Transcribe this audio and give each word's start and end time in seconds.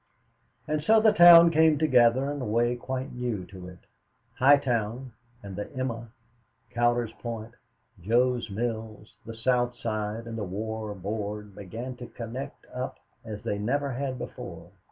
And 0.67 0.81
so 0.83 0.99
the 0.99 1.11
town 1.11 1.51
came 1.51 1.77
together 1.77 2.31
in 2.31 2.41
a 2.41 2.45
way 2.45 2.75
quite 2.75 3.13
new 3.13 3.45
to 3.45 3.67
it. 3.67 3.85
High 4.33 4.57
Town 4.57 5.11
and 5.43 5.55
the 5.55 5.71
"Emma," 5.75 6.07
Cowder's 6.71 7.11
Point, 7.19 7.53
Jo's 8.01 8.49
Mills, 8.49 9.13
the 9.27 9.35
South 9.35 9.75
Side 9.75 10.25
and 10.25 10.39
the 10.39 10.43
War 10.43 10.95
Board 10.95 11.53
began 11.53 11.97
to 11.97 12.07
connect 12.07 12.65
up 12.73 12.97
as 13.23 13.43
they 13.43 13.59
never 13.59 13.91
had 13.91 14.17
before. 14.17 14.71